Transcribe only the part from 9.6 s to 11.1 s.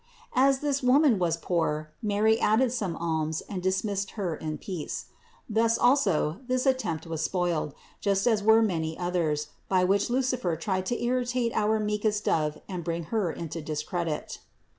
by which Lucifer tried to